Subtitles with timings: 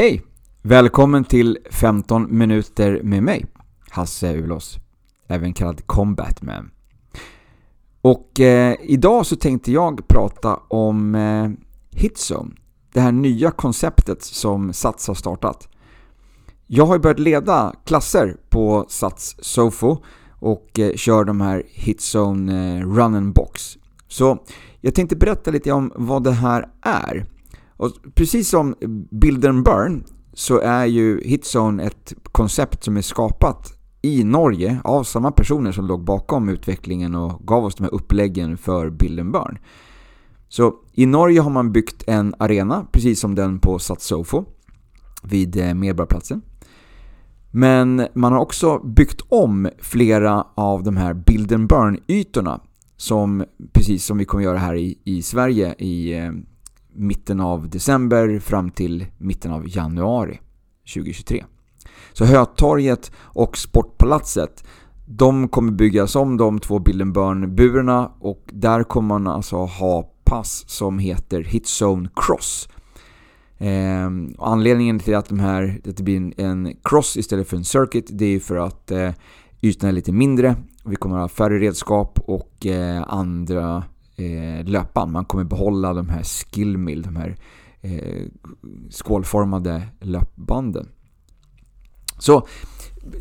[0.00, 0.22] Hej!
[0.62, 3.46] Välkommen till 15 minuter med mig,
[3.90, 4.78] Hasse Ulos,
[5.26, 6.70] även kallad Combatman.
[8.00, 11.50] Och eh, idag så tänkte jag prata om eh,
[11.90, 12.50] Hitzone,
[12.92, 15.68] det här nya konceptet som Sats har startat.
[16.66, 19.96] Jag har ju börjat leda klasser på Sats Sofo
[20.30, 23.78] och eh, kör de här Hitzone eh, Run and Box.
[24.08, 24.38] Så
[24.80, 27.26] jag tänkte berätta lite om vad det här är.
[27.80, 28.74] Och precis som
[29.10, 35.04] Build and Burn så är ju Hitzone ett koncept som är skapat i Norge av
[35.04, 39.32] samma personer som låg bakom utvecklingen och gav oss de här uppläggen för Build and
[39.32, 39.58] Burn.
[40.48, 44.44] Så i Norge har man byggt en arena, precis som den på Satsofo
[45.22, 46.42] vid eh, Medborgarplatsen.
[47.50, 52.60] Men man har också byggt om flera av de här Build and Burn-ytorna
[52.96, 56.32] som precis som vi kommer göra här i, i Sverige i eh,
[57.00, 60.40] mitten av december fram till mitten av januari
[60.94, 61.44] 2023.
[62.12, 64.64] Så Hötorget och Sportpalatset
[65.06, 70.98] de kommer byggas om de två Bildenburn-burarna och där kommer man alltså ha pass som
[70.98, 72.68] heter Hitzone Cross.
[73.58, 77.64] Eh, anledningen till att, de här, att det blir en, en cross istället för en
[77.64, 79.10] circuit det är för att eh,
[79.60, 80.56] ytorna är lite mindre.
[80.84, 83.84] Vi kommer att ha färre redskap och eh, andra
[84.20, 85.12] eh, löpband.
[85.12, 87.36] Man kommer behålla de här skillmill, de här
[87.80, 88.26] eh,
[88.90, 90.88] skålformade löpbanden.
[92.18, 92.46] Så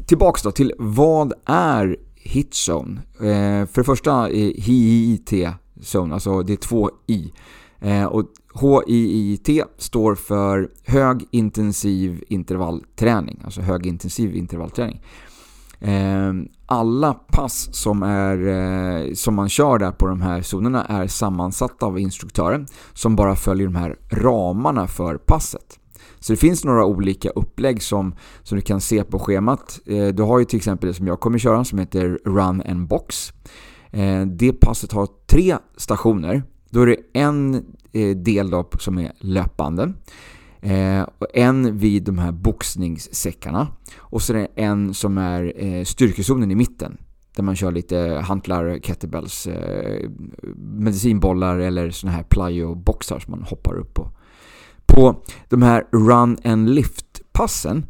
[0.06, 3.02] tillbaks då till vad är hitzone?
[3.20, 5.34] Eh, för det första HIIT
[5.82, 7.32] zone, alltså det är två i.
[7.80, 8.26] Eh, och
[8.88, 15.02] HIIT står för hög intensiv intervallträning, alltså hög intensiv intervallträning.
[15.82, 21.08] Ehm, alla pass som, är, eh, som man kör där på de här zonerna är
[21.08, 25.80] sammansatta av instruktörer som bara följer de här ramarna för passet.
[26.20, 29.80] Så det finns några olika upplägg som, som du kan se på schemat.
[29.86, 32.88] Eh, du har ju till exempel det som jag kommer köra som heter Run and
[32.88, 33.34] Box.
[33.92, 36.44] Eh, det passet har tre stationer.
[36.70, 37.56] Då är det en
[37.92, 39.94] eh, del då som är löpande.
[40.62, 43.68] Eh, och en vid de här boxningssäckarna.
[43.98, 46.98] Och så är det en som är eh, styrkezonen i mitten.
[47.36, 50.10] Där man kör lite hantlar, kettlebells, eh,
[50.58, 54.12] medicinbollar eller såna här plyo-boxar som man hoppar upp på.
[54.86, 57.86] På de här run and lift-passen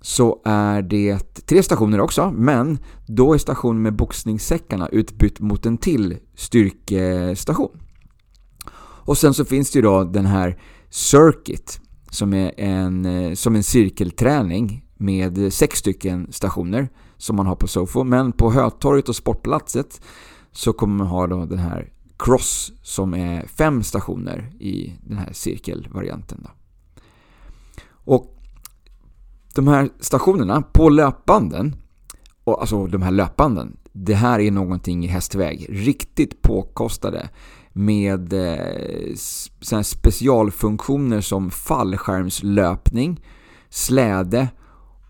[0.00, 5.78] så är det tre stationer också, men då är stationen med boxningssäckarna utbytt mot en
[5.78, 7.80] till styrkestation.
[9.06, 10.58] Och sen så finns det ju då den här
[10.90, 11.80] Circuit
[12.14, 17.68] som är en, eh, som en cirkelträning med sex stycken stationer som man har på
[17.68, 18.04] Sofo.
[18.04, 20.00] Men på Hötorget och Sportplatset
[20.52, 25.32] så kommer man ha då den här Cross som är fem stationer i den här
[25.32, 26.40] cirkelvarianten.
[26.42, 26.50] Då.
[27.90, 28.38] Och
[29.54, 31.76] de här stationerna på löpbanden,
[32.44, 35.66] och alltså de här löpbanden, det här är någonting i hästväg.
[35.68, 37.28] Riktigt påkostade
[37.76, 39.14] med eh,
[39.82, 43.24] specialfunktioner som fallskärmslöpning,
[43.68, 44.48] släde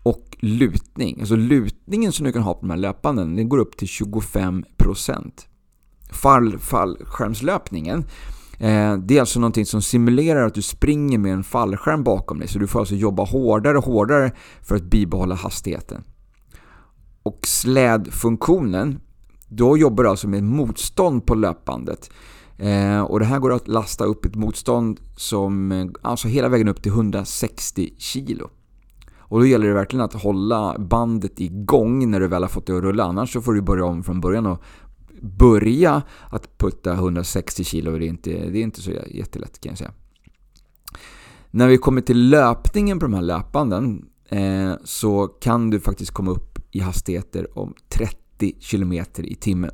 [0.03, 1.19] och lutning.
[1.19, 5.31] Alltså lutningen som du kan ha på de här löpbanden, den går upp till 25%.
[6.11, 8.05] Fall, fallskärmslöpningen
[8.59, 12.47] eh, det är alltså någonting som simulerar att du springer med en fallskärm bakom dig.
[12.47, 16.03] Så du får alltså jobba hårdare och hårdare för att bibehålla hastigheten.
[17.23, 18.99] Och slädfunktionen,
[19.47, 22.09] då jobbar du alltså med motstånd på löpbandet.
[22.57, 26.67] Eh, och det här går att lasta upp ett motstånd som eh, alltså hela vägen
[26.67, 28.49] upp till 160 kilo.
[29.17, 32.77] Och då gäller det verkligen att hålla bandet igång när du väl har fått det
[32.77, 33.03] att rulla.
[33.03, 34.63] Annars så får du börja om från början och
[35.21, 37.97] börja att putta 160 kilo.
[37.97, 39.91] Det är inte, det är inte så jättelätt kan jag säga.
[41.51, 46.31] När vi kommer till löpningen på de här löpbanden eh, så kan du faktiskt komma
[46.31, 49.71] upp i hastigheter om 30 km i timmen.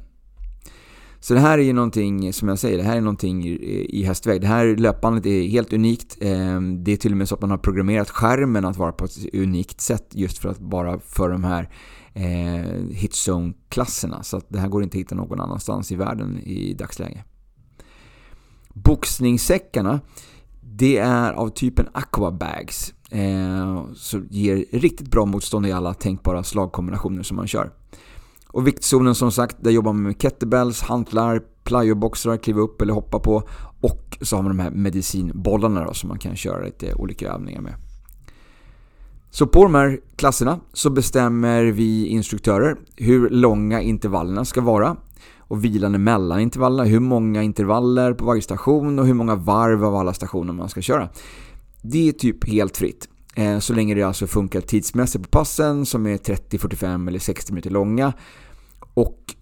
[1.24, 4.42] Så det här är ju någonting, som jag säger, det här är någonting i hästväg.
[4.42, 6.18] Det här löpbandet är helt unikt.
[6.22, 9.06] Ehm, det är till och med så att man har programmerat skärmen att vara på
[9.06, 11.70] ett unikt sätt just för att bara för de här
[12.14, 14.24] eh, hitzone-klasserna.
[14.24, 17.26] Så att det här går inte att hitta någon annanstans i världen i dagsläget.
[18.74, 20.00] Boxningssäckarna,
[20.62, 22.94] det är av typen aquabags.
[23.12, 27.72] Eh, så ger riktigt bra motstånd i alla tänkbara slagkombinationer som man kör.
[28.52, 33.20] Och viktzonen som sagt, där jobbar man med kettlebells, hantlar, plyoboxar, kliva upp eller hoppa
[33.20, 33.44] på.
[33.82, 37.62] Och så har man de här medicinbollarna då, som man kan köra lite olika övningar
[37.62, 37.74] med.
[39.30, 44.96] Så på de här klasserna så bestämmer vi instruktörer hur långa intervallerna ska vara
[45.38, 49.96] och vilan emellan intervallerna, hur många intervaller på varje station och hur många varv av
[49.96, 51.10] alla stationer man ska köra.
[51.82, 53.08] Det är typ helt fritt.
[53.36, 57.54] Eh, så länge det alltså funkar tidsmässigt på passen som är 30, 45 eller 60
[57.54, 58.14] minuter långa.
[58.94, 59.36] Och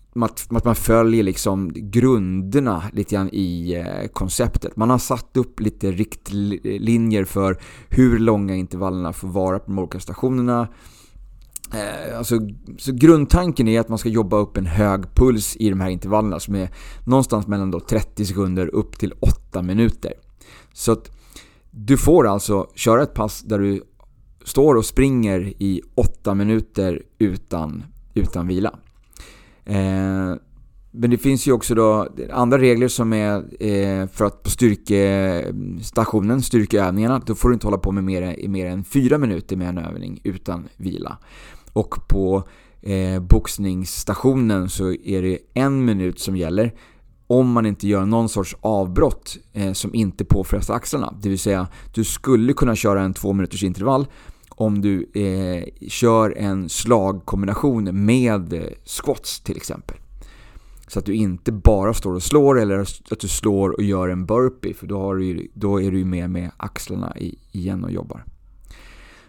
[0.49, 4.75] att man följer liksom grunderna lite grann i eh, konceptet.
[4.75, 7.57] Man har satt upp lite riktlinjer för
[7.89, 10.67] hur långa intervallerna får vara på de olika stationerna.
[11.73, 12.39] Eh, alltså,
[12.77, 16.39] så grundtanken är att man ska jobba upp en hög puls i de här intervallerna
[16.39, 16.69] som är
[17.05, 20.13] någonstans mellan då 30 sekunder upp till 8 minuter.
[20.73, 21.11] Så att
[21.71, 23.83] du får alltså köra ett pass där du
[24.43, 27.83] står och springer i 8 minuter utan,
[28.13, 28.79] utan vila.
[29.65, 30.35] Eh,
[30.91, 36.41] men det finns ju också då andra regler som är eh, för att på styrkestationen,
[36.41, 39.77] styrkeövningarna, då får du inte hålla på med mer, mer än 4 minuter med en
[39.77, 41.17] övning utan vila.
[41.73, 42.43] Och på
[42.81, 46.73] eh, boxningsstationen så är det en minut som gäller
[47.29, 51.13] om man inte gör någon sorts avbrott eh, som inte påfrestar axlarna.
[51.21, 54.07] Det vill säga, du skulle kunna köra en två minuters intervall
[54.49, 59.97] om du eh, kör en slagkombination med eh, squats till exempel.
[60.87, 62.79] Så att du inte bara står och slår eller
[63.11, 66.29] att du slår och gör en burpee för då, har du, då är du med
[66.29, 68.25] med axlarna i, igen och jobbar.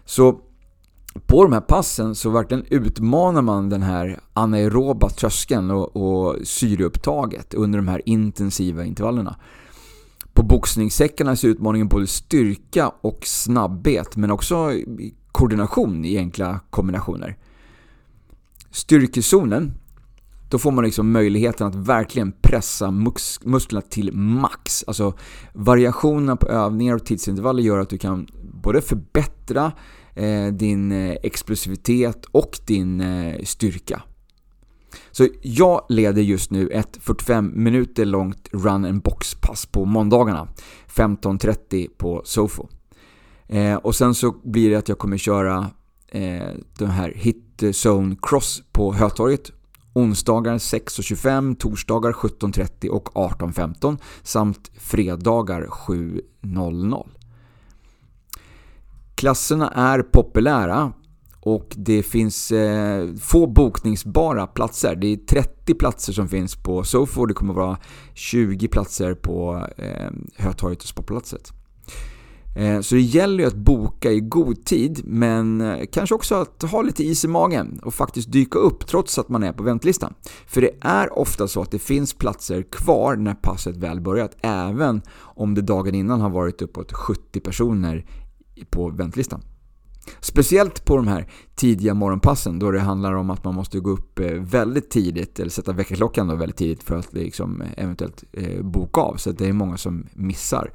[0.05, 0.41] Så
[1.13, 7.53] på de här passen så verkligen utmanar man den här anaeroba tröskeln och, och syreupptaget
[7.53, 9.35] under de här intensiva intervallerna.
[10.33, 14.71] På boxningssäckarna är utmaningen både styrka och snabbhet men också
[15.31, 17.37] koordination i enkla kombinationer.
[18.71, 19.73] Styrkezonen,
[20.49, 24.83] då får man liksom möjligheten att verkligen pressa mus musklerna till max.
[24.87, 25.13] Alltså
[25.53, 29.71] variationerna på övningar och tidsintervaller gör att du kan både förbättra
[30.15, 34.01] Eh, din eh, explosivitet och din eh, styrka.
[35.11, 40.47] Så jag leder just nu ett 45 minuter långt run and box pass på måndagarna
[40.87, 42.67] 15.30 på Sofo.
[43.81, 45.69] Och sen så blir det att jag kommer köra
[46.07, 49.51] eh, den här Hit Zone Cross på Hötorget
[49.93, 57.20] onsdagar 6.25, torsdagar 17.30 och 18.15 samt fredagar 7.00.
[59.21, 60.93] Klasserna är populära
[61.39, 64.95] och det finns eh, få bokningsbara platser.
[64.95, 67.77] Det är 30 platser som finns på Sofo och det kommer vara
[68.13, 71.53] 20 platser på eh, Hötorget och Sportpalatset.
[72.55, 76.61] Eh, så det gäller ju att boka i god tid, men eh, kanske också att
[76.61, 80.13] ha lite is i magen och faktiskt dyka upp trots att man är på väntelistan.
[80.47, 85.01] För det är ofta så att det finns platser kvar när passet väl börjat, även
[85.19, 88.05] om det dagen innan har varit uppåt 70 personer
[88.69, 89.41] på väntlistan.
[90.19, 94.19] Speciellt på de här tidiga morgonpassen då det handlar om att man måste gå upp
[94.19, 98.61] eh, väldigt tidigt eller sätta väckarklockan då väldigt tidigt för att liksom eh, eventuellt eh,
[98.61, 99.15] boka av.
[99.15, 100.71] Så det är många som missar.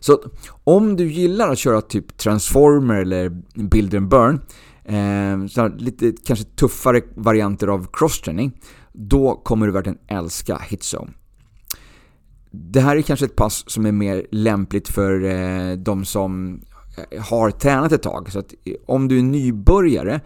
[0.00, 0.22] Så
[0.64, 4.40] om du gillar att köra typ Transformer eller Build and Burn,
[4.84, 8.60] eh, lite kanske tuffare varianter av crosstraining,
[8.92, 11.12] då kommer du verkligen älska Hitzone.
[12.58, 16.60] Det här är kanske ett pass som är mer lämpligt för eh, de som
[17.10, 18.32] eh, har tränat ett tag.
[18.32, 20.20] Så att eh, om du är nybörjare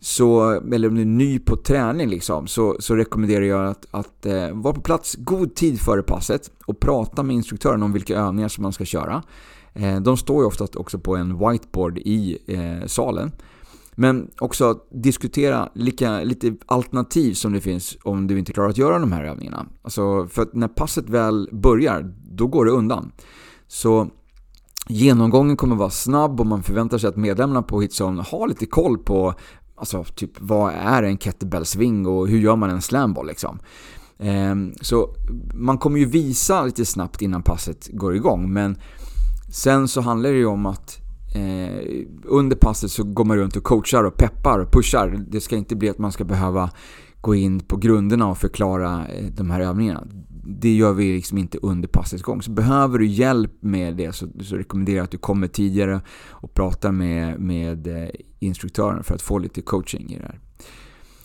[0.00, 4.26] så, eller om du är ny på träning liksom, så, så rekommenderar jag att, att
[4.26, 8.48] eh, vara på plats god tid före passet och prata med instruktören om vilka övningar
[8.48, 9.22] som man ska köra.
[9.74, 13.32] Eh, de står ju oftast också på en whiteboard i eh, salen.
[13.94, 18.98] Men också diskutera lika, lite alternativ som det finns om du inte klarar att göra
[18.98, 19.66] de här övningarna.
[19.82, 23.12] Alltså, för att när passet väl börjar, då går det undan.
[23.66, 24.10] Så
[24.88, 28.98] Genomgången kommer vara snabb och man förväntar sig att medlemmarna på Hitzone har lite koll
[28.98, 29.34] på
[29.76, 33.58] Alltså typ vad är en kettlebell swing och hur gör man en slamball liksom.
[34.18, 35.14] Ehm, så
[35.54, 38.76] man kommer ju visa lite snabbt innan passet går igång men
[39.52, 40.98] sen så handlar det ju om att
[41.34, 45.24] eh, under passet så går man runt och coachar och peppar och pushar.
[45.28, 46.70] Det ska inte bli att man ska behöva
[47.20, 50.06] gå in på grunderna och förklara eh, de här övningarna.
[50.44, 52.42] Det gör vi liksom inte under passets gång.
[52.42, 56.54] Så behöver du hjälp med det så, så rekommenderar jag att du kommer tidigare och
[56.54, 58.08] pratar med, med eh,
[58.38, 60.40] instruktören för att få lite coaching i det här.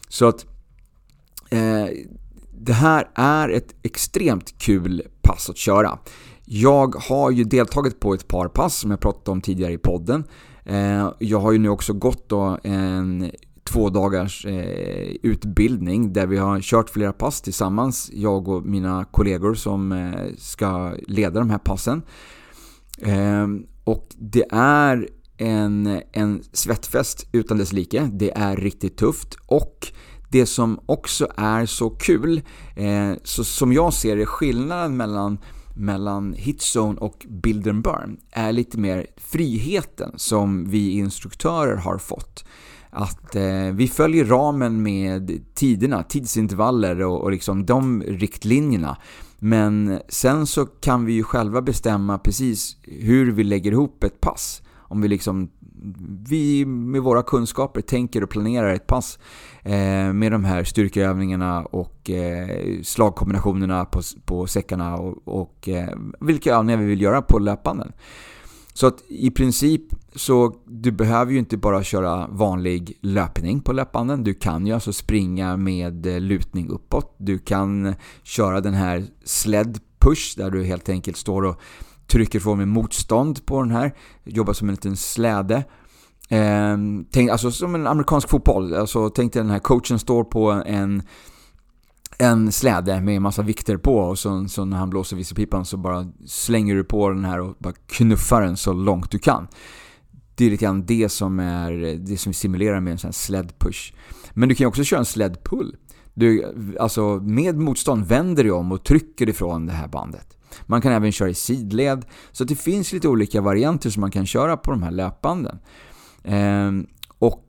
[0.08, 0.46] Så att
[1.50, 1.88] eh,
[2.60, 6.00] det här är ett extremt kul pass att köra.
[6.50, 10.24] Jag har ju deltagit på ett par pass som jag pratade om tidigare i podden.
[10.66, 13.32] Eh, jag har ju nu också gått då en
[13.64, 19.54] två dagars eh, utbildning där vi har kört flera pass tillsammans, jag och mina kollegor
[19.54, 22.02] som eh, ska leda de här passen.
[23.02, 23.48] Eh,
[23.84, 28.10] och det är en, en svettfest utan dess like.
[28.14, 29.88] Det är riktigt tufft och
[30.30, 32.42] det som också är så kul,
[32.76, 35.38] eh, så som jag ser det, skillnaden mellan
[35.78, 42.46] mellan hitzone och build and burn är lite mer friheten som vi instruktörer har fått.
[42.90, 48.98] Att eh, vi följer ramen med tiderna, tidsintervaller och, och liksom de riktlinjerna.
[49.40, 54.62] Men sen så kan vi ju själva bestämma precis hur vi lägger ihop ett pass.
[54.90, 55.50] Om vi liksom
[56.30, 59.20] vi med våra kunskaper tänker och planerar ett pass
[59.64, 66.56] eh, med de här styrkeövningarna och eh, slagkombinationerna på, på säckarna och, och eh, vilka
[66.56, 67.92] övningar vi vill göra på löpbanden.
[68.74, 69.82] Så att i princip
[70.16, 74.24] så du behöver ju inte bara köra vanlig löpning på löpbanden.
[74.24, 77.16] Du kan ju alltså springa med eh, lutning uppåt.
[77.18, 81.62] Du kan köra den här sled push där du helt enkelt står och
[82.08, 83.94] trycker ifrån med motstånd på den här.
[84.24, 85.64] Jobbar som en liten släde.
[86.30, 86.78] Eh,
[87.12, 88.74] tänk, alltså som en amerikansk fotboll.
[88.74, 91.02] Alltså, tänk dig den här coachen står på en,
[92.18, 95.78] en släde med en massa vikter på och så, så när han blåser visselpipan så
[95.78, 99.48] bara slänger du på den här och bara knuffar den så långt du kan.
[100.36, 103.14] Det är lite grann det som, är, det som vi simulerar med en sån här
[103.14, 103.94] sled push.
[104.34, 105.76] Men du kan ju också köra en sled pull.
[106.14, 110.37] Du, alltså med motstånd vänder du om och trycker ifrån det här bandet.
[110.66, 112.06] Man kan även köra i sidled.
[112.32, 115.60] Så det finns lite olika varianter som man kan köra på de här löpbanden.
[116.24, 116.88] Ehm,
[117.20, 117.44] och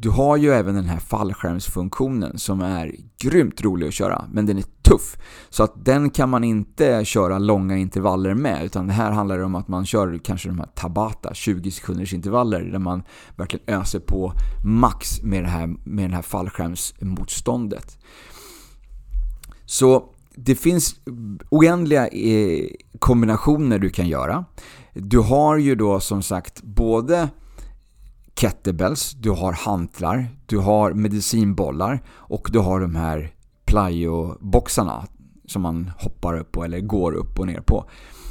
[0.00, 4.58] du har ju även den här fallskärmsfunktionen som är grymt rolig att köra, men den
[4.58, 5.16] är tuff.
[5.48, 9.54] Så att den kan man inte köra långa intervaller med, utan det här handlar om
[9.54, 13.02] att man kör kanske de här Tabata, 20 sekunders intervaller, där man
[13.36, 14.32] verkligen öser på
[14.64, 17.98] max med det här, med det här fallskärmsmotståndet.
[19.64, 20.94] Så det finns
[21.50, 22.68] oändliga eh,
[22.98, 24.44] kombinationer du kan göra.
[24.94, 27.28] Du har ju då som sagt både
[28.40, 33.34] kettlebells, du har hantlar, du har medicinbollar och du har de här
[33.64, 35.06] plyoboxarna
[35.46, 37.84] som man hoppar upp på eller går upp och ner på.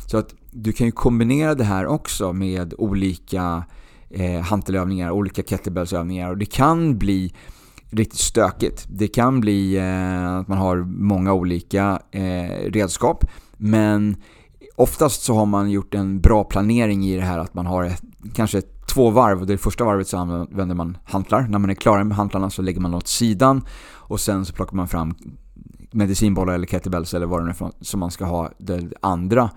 [0.08, 3.63] Så att du kan ju kombinera det här också med olika
[4.10, 7.34] eh, hantelövningar, olika kettlebellsövningar och det kan bli
[7.89, 8.86] riktigt stökigt.
[8.89, 13.25] Det kan bli eh, att man har många olika eh, redskap
[13.58, 14.15] men
[14.75, 18.01] oftast så har man gjort en bra planering i det här att man har ett,
[18.34, 18.62] kanske
[18.93, 21.41] två varv och det första varvet så använder man hantlar.
[21.41, 24.75] När man är klar med hantlarna så lägger man åt sidan och sen så plockar
[24.75, 25.15] man fram
[25.91, 29.50] medicinbollar eller kettlebells eller vad det nu är som man ska ha det andra,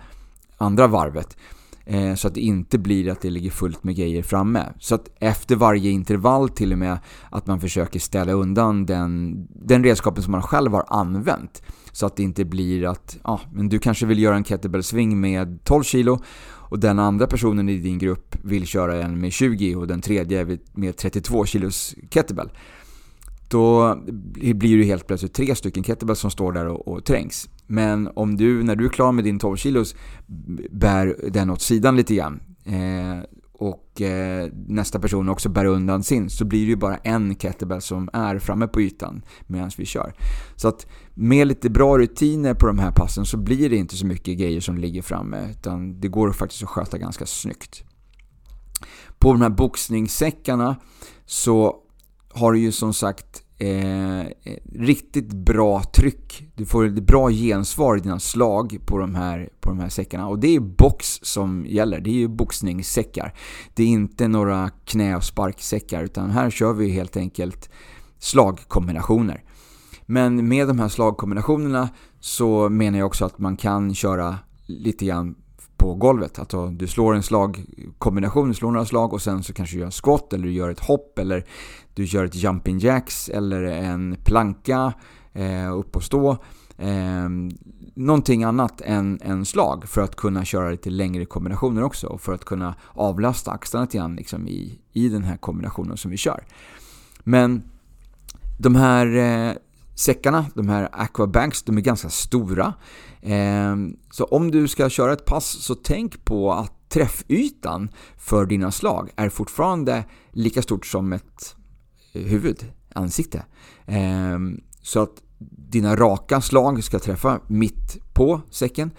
[0.56, 1.36] andra varvet.
[1.84, 4.72] Eh, så att det inte blir att det ligger fullt med grejer framme.
[4.78, 6.98] Så att efter varje intervall till och med
[7.30, 11.62] att man försöker ställa undan den, den redskapen som man själv har använt.
[11.92, 15.64] Så att det inte blir att ja, men du kanske vill göra en kettlebell-sving med
[15.64, 16.20] 12 kilo
[16.72, 20.58] och den andra personen i din grupp vill köra en med 20 och den tredje
[20.72, 22.50] med 32 kilos kettlebell.
[23.52, 23.98] Då
[24.54, 27.48] blir det helt plötsligt tre stycken kettlebells som står där och, och trängs.
[27.66, 29.94] Men om du, när du är klar med din 12 kilos,
[30.70, 36.30] bär den åt sidan lite grann eh, och eh, nästa person också bär undan sin
[36.30, 40.14] så blir det ju bara en kettlebell som är framme på ytan medan vi kör.
[40.56, 44.06] Så att med lite bra rutiner på de här passen så blir det inte så
[44.06, 47.84] mycket grejer som ligger framme utan det går faktiskt att sköta ganska snyggt.
[49.18, 50.76] På de här boxningssäckarna
[51.26, 51.82] så
[52.34, 54.26] har du ju som sagt eh, eh,
[54.74, 56.52] riktigt bra tryck.
[56.54, 60.28] Du får ett bra gensvar i dina slag på de, här, på de här säckarna.
[60.28, 62.00] Och det är box som gäller.
[62.00, 63.34] Det är ju boxningssäckar.
[63.74, 67.70] Det är inte några knä och sparksäckar utan här kör vi helt enkelt
[68.18, 69.44] slagkombinationer.
[70.06, 71.88] Men med de här slagkombinationerna
[72.20, 75.34] så menar jag också att man kan köra lite grann
[75.82, 76.38] på golvet.
[76.38, 79.86] Alltså du slår en slagkombination, du slår några slag och sen så kanske du gör
[79.86, 81.44] en squat eller du gör ett hopp eller
[81.94, 84.92] du gör ett jumping jacks eller en planka
[85.32, 86.30] eh, upp och stå.
[86.78, 87.28] Eh,
[87.94, 92.34] någonting annat än, än slag för att kunna köra lite längre kombinationer också och för
[92.34, 96.44] att kunna avlasta axlarna lite grann liksom i, i den här kombinationen som vi kör.
[97.24, 97.62] Men
[98.58, 99.52] de här eh,
[100.02, 102.74] säckarna, de här aquabanks, de är ganska stora.
[103.22, 108.72] Ehm, så om du ska köra ett pass så tänk på att träffytan för dina
[108.72, 111.56] slag är fortfarande lika stort som ett
[112.12, 113.44] huvud, ansikte.
[113.86, 115.22] Ehm, så att
[115.68, 118.90] dina raka slag ska träffa mitt på säcken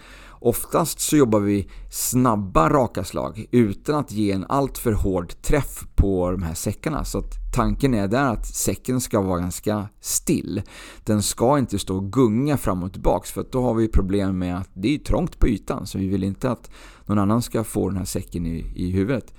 [0.44, 6.30] Oftast så jobbar vi snabba raka slag utan att ge en alltför hård träff på
[6.30, 7.04] de här säckarna.
[7.04, 10.62] Så att tanken är där att säcken ska vara ganska still.
[11.04, 14.58] Den ska inte stå och gunga fram och tillbaks för då har vi problem med
[14.58, 16.70] att det är trångt på ytan så vi vill inte att
[17.06, 19.34] någon annan ska få den här säcken i, i huvudet.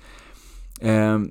[0.80, 1.30] Ehm,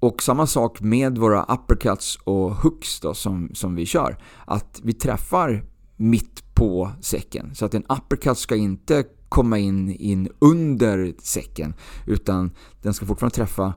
[0.00, 4.18] och samma sak med våra uppercuts och hooks då, som, som vi kör.
[4.46, 5.64] Att vi träffar
[5.96, 7.54] mitt på säcken.
[7.54, 11.74] Så att en uppercut ska inte komma in, in under säcken
[12.06, 12.50] utan
[12.82, 13.74] den ska fortfarande träffa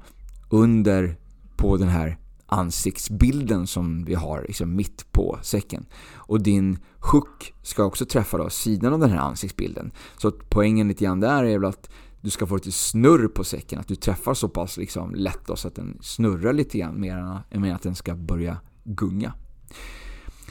[0.49, 1.17] under
[1.57, 5.85] på den här ansiktsbilden som vi har liksom mitt på säcken.
[6.13, 6.77] Och din
[7.11, 9.91] hook ska också träffa då sidan av den här ansiktsbilden.
[10.17, 11.89] Så att poängen lite grann där är väl att
[12.21, 13.79] du ska få lite snurr på säcken.
[13.79, 17.43] Att du träffar så pass liksom lätt då, så att den snurrar lite grann mer
[17.51, 19.33] än att den ska börja gunga.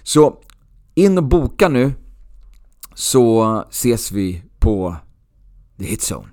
[0.03, 0.43] Så
[0.95, 1.93] in och boka nu
[3.00, 4.95] så ses vi på
[5.78, 6.28] The Hit Zone.